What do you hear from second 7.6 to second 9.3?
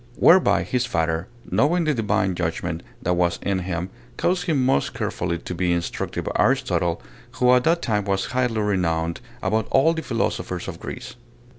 that time was highly renowned